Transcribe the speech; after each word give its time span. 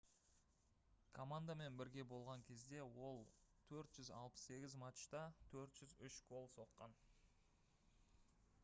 командамен 1.17 1.75
бірге 1.81 2.05
болған 2.13 2.45
кезде 2.47 2.79
ол 3.09 3.21
468 3.73 4.79
матчта 4.85 5.23
403 5.53 6.19
гол 6.33 6.51
соққан 6.57 6.99